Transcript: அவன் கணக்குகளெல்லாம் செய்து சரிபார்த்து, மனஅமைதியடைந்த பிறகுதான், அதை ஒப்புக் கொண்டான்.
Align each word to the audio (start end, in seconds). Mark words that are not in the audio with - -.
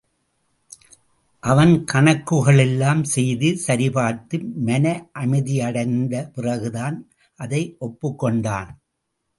அவன் 1.43 1.83
கணக்குகளெல்லாம் 1.93 3.03
செய்து 3.03 3.49
சரிபார்த்து, 3.67 4.37
மனஅமைதியடைந்த 4.65 6.31
பிறகுதான், 6.33 7.09
அதை 7.39 7.75
ஒப்புக் 7.79 8.19
கொண்டான். 8.19 8.81